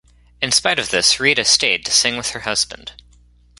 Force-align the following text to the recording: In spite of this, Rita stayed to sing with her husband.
In 0.41 0.51
spite 0.51 0.79
of 0.79 0.89
this, 0.89 1.19
Rita 1.19 1.45
stayed 1.45 1.85
to 1.85 1.91
sing 1.91 2.17
with 2.17 2.31
her 2.31 2.39
husband. 2.39 2.93